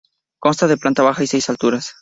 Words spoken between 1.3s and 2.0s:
alturas.